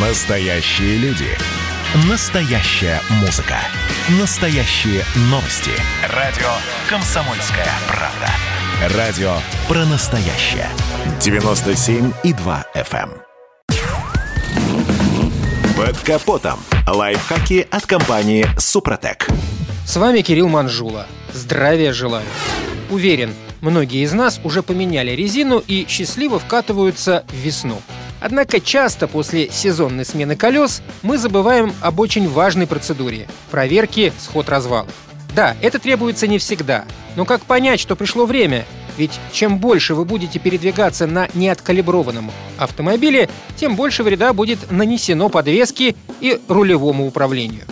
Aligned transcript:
Настоящие 0.00 0.96
люди. 0.98 1.26
Настоящая 2.08 3.00
музыка. 3.20 3.56
Настоящие 4.20 5.02
новости. 5.22 5.72
Радио 6.14 6.46
«Комсомольская 6.88 7.66
правда». 7.88 8.96
Радио 8.96 9.32
про 9.66 9.84
настоящее. 9.86 10.68
97,2 11.18 12.64
FM. 12.76 13.10
эм. 13.10 13.22
Под 15.76 15.98
капотом. 15.98 16.60
Лайфхаки 16.86 17.66
от 17.68 17.84
компании 17.84 18.46
«Супротек». 18.56 19.26
С 19.84 19.96
вами 19.96 20.20
Кирилл 20.20 20.46
Манжула. 20.46 21.08
Здравия 21.32 21.92
желаю. 21.92 22.26
Уверен, 22.88 23.34
многие 23.60 24.04
из 24.04 24.12
нас 24.12 24.40
уже 24.44 24.62
поменяли 24.62 25.10
резину 25.10 25.58
и 25.58 25.86
счастливо 25.88 26.38
вкатываются 26.38 27.24
в 27.28 27.34
весну. 27.34 27.82
Однако 28.20 28.60
часто 28.60 29.06
после 29.06 29.50
сезонной 29.50 30.04
смены 30.04 30.36
колес 30.36 30.82
мы 31.02 31.18
забываем 31.18 31.72
об 31.80 32.00
очень 32.00 32.28
важной 32.28 32.66
процедуре– 32.66 33.28
проверке 33.50 34.12
сход-развала. 34.18 34.88
Да, 35.34 35.56
это 35.60 35.78
требуется 35.78 36.26
не 36.26 36.38
всегда, 36.38 36.84
но 37.16 37.24
как 37.24 37.42
понять, 37.42 37.80
что 37.80 37.94
пришло 37.94 38.26
время? 38.26 38.64
Ведь 38.96 39.20
чем 39.32 39.58
больше 39.58 39.94
вы 39.94 40.04
будете 40.04 40.40
передвигаться 40.40 41.06
на 41.06 41.28
неоткалиброванном 41.34 42.32
автомобиле, 42.58 43.28
тем 43.56 43.76
больше 43.76 44.02
вреда 44.02 44.32
будет 44.32 44.72
нанесено 44.72 45.28
подвеске 45.28 45.94
и 46.20 46.40
рулевому 46.48 47.06
управлению. 47.06 47.62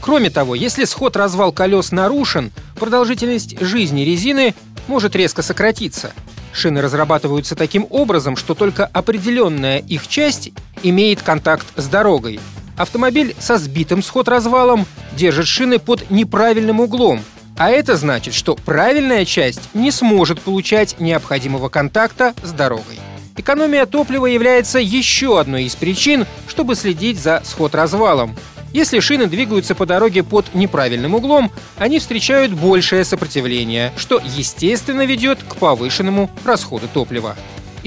Кроме 0.00 0.30
того, 0.30 0.54
если 0.54 0.84
сход-развал 0.84 1.50
колес 1.50 1.90
нарушен, 1.90 2.52
продолжительность 2.78 3.60
жизни 3.60 4.02
резины 4.02 4.54
может 4.86 5.16
резко 5.16 5.42
сократиться. 5.42 6.12
Шины 6.56 6.80
разрабатываются 6.80 7.54
таким 7.54 7.86
образом, 7.90 8.34
что 8.34 8.54
только 8.54 8.86
определенная 8.86 9.78
их 9.78 10.08
часть 10.08 10.52
имеет 10.82 11.20
контакт 11.20 11.66
с 11.76 11.86
дорогой. 11.86 12.40
Автомобиль 12.78 13.36
со 13.38 13.58
сбитым 13.58 14.02
сход-развалом 14.02 14.86
держит 15.12 15.48
шины 15.48 15.78
под 15.78 16.10
неправильным 16.10 16.80
углом, 16.80 17.22
а 17.58 17.70
это 17.70 17.96
значит, 17.96 18.32
что 18.32 18.54
правильная 18.54 19.26
часть 19.26 19.68
не 19.74 19.90
сможет 19.90 20.40
получать 20.40 20.98
необходимого 20.98 21.68
контакта 21.68 22.32
с 22.42 22.52
дорогой. 22.52 22.98
Экономия 23.36 23.84
топлива 23.84 24.24
является 24.24 24.78
еще 24.78 25.38
одной 25.38 25.64
из 25.64 25.76
причин, 25.76 26.24
чтобы 26.48 26.74
следить 26.74 27.20
за 27.20 27.42
сход-развалом. 27.44 28.34
Если 28.72 29.00
шины 29.00 29.26
двигаются 29.26 29.74
по 29.74 29.86
дороге 29.86 30.22
под 30.22 30.54
неправильным 30.54 31.14
углом, 31.14 31.50
они 31.78 31.98
встречают 31.98 32.52
большее 32.52 33.04
сопротивление, 33.04 33.92
что, 33.96 34.20
естественно, 34.24 35.06
ведет 35.06 35.42
к 35.42 35.56
повышенному 35.56 36.30
расходу 36.44 36.88
топлива. 36.92 37.36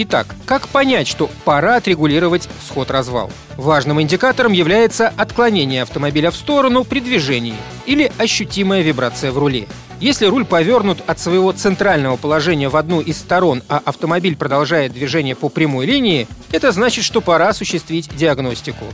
Итак, 0.01 0.33
как 0.45 0.69
понять, 0.69 1.07
что 1.07 1.29
пора 1.43 1.75
отрегулировать 1.75 2.47
сход-развал? 2.65 3.29
Важным 3.57 4.01
индикатором 4.01 4.53
является 4.53 5.09
отклонение 5.09 5.81
автомобиля 5.81 6.31
в 6.31 6.37
сторону 6.37 6.85
при 6.85 7.01
движении 7.01 7.55
или 7.85 8.09
ощутимая 8.17 8.81
вибрация 8.81 9.33
в 9.33 9.37
руле. 9.37 9.67
Если 9.99 10.25
руль 10.25 10.45
повернут 10.45 11.03
от 11.05 11.19
своего 11.19 11.51
центрального 11.51 12.15
положения 12.15 12.69
в 12.69 12.77
одну 12.77 13.01
из 13.01 13.17
сторон, 13.17 13.61
а 13.67 13.81
автомобиль 13.83 14.37
продолжает 14.37 14.93
движение 14.93 15.35
по 15.35 15.49
прямой 15.49 15.85
линии, 15.85 16.29
это 16.53 16.71
значит, 16.71 17.03
что 17.03 17.19
пора 17.19 17.49
осуществить 17.49 18.09
диагностику. 18.15 18.85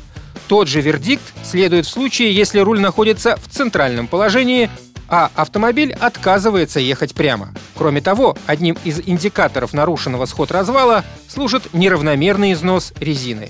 Тот 0.48 0.68
же 0.68 0.82
вердикт 0.82 1.24
следует 1.44 1.86
в 1.86 1.90
случае, 1.90 2.34
если 2.34 2.60
руль 2.60 2.80
находится 2.80 3.36
в 3.38 3.50
центральном 3.50 4.08
положении, 4.08 4.70
а 5.08 5.32
автомобиль 5.36 5.92
отказывается 5.94 6.80
ехать 6.80 7.16
прямо. 7.16 7.54
Кроме 7.76 8.02
того, 8.02 8.38
одним 8.46 8.78
из 8.84 9.02
индикаторов 9.06 9.74
нарушенного 9.74 10.26
сход-развала 10.26 11.04
служит 11.28 11.74
неравномерный 11.74 12.54
износ 12.54 12.94
резины. 13.00 13.50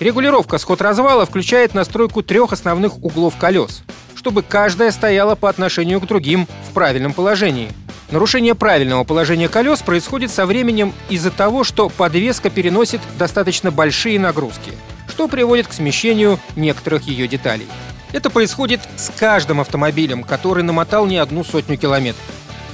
Регулировка 0.00 0.58
сход-развала 0.58 1.26
включает 1.26 1.74
настройку 1.74 2.22
трех 2.22 2.52
основных 2.52 3.02
углов 3.02 3.36
колес, 3.36 3.82
чтобы 4.14 4.42
каждая 4.42 4.92
стояла 4.92 5.34
по 5.34 5.48
отношению 5.48 6.00
к 6.00 6.06
другим 6.06 6.46
в 6.68 6.72
правильном 6.72 7.12
положении. 7.12 7.72
Нарушение 8.10 8.54
правильного 8.54 9.04
положения 9.04 9.48
колес 9.48 9.82
происходит 9.82 10.30
со 10.30 10.46
временем 10.46 10.94
из-за 11.10 11.30
того, 11.30 11.64
что 11.64 11.88
подвеска 11.88 12.48
переносит 12.48 13.00
достаточно 13.18 13.72
большие 13.72 14.20
нагрузки– 14.20 14.72
что 15.18 15.26
приводит 15.26 15.66
к 15.66 15.72
смещению 15.72 16.38
некоторых 16.54 17.08
ее 17.08 17.26
деталей. 17.26 17.66
Это 18.12 18.30
происходит 18.30 18.80
с 18.96 19.10
каждым 19.18 19.60
автомобилем, 19.60 20.22
который 20.22 20.62
намотал 20.62 21.06
не 21.06 21.16
одну 21.16 21.42
сотню 21.42 21.76
километров. 21.76 22.22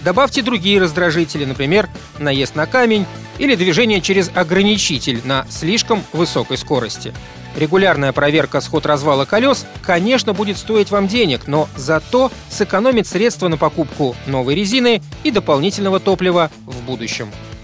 Добавьте 0.04 0.42
другие 0.42 0.78
раздражители, 0.78 1.46
например, 1.46 1.88
наезд 2.18 2.54
на 2.54 2.66
камень 2.66 3.06
или 3.38 3.54
движение 3.54 4.02
через 4.02 4.30
ограничитель 4.34 5.22
на 5.24 5.46
слишком 5.48 6.04
высокой 6.12 6.58
скорости. 6.58 7.14
Регулярная 7.56 8.12
проверка 8.12 8.60
сход-развала 8.60 9.24
колес, 9.24 9.64
конечно, 9.80 10.34
будет 10.34 10.58
стоить 10.58 10.90
вам 10.90 11.08
денег, 11.08 11.46
но 11.46 11.66
зато 11.76 12.30
сэкономит 12.50 13.06
средства 13.06 13.48
на 13.48 13.56
покупку 13.56 14.14
новой 14.26 14.54
резины 14.54 15.00
и 15.22 15.30
дополнительного 15.30 15.98
топлива 15.98 16.50
в 16.66 16.82
будущем. 16.82 17.30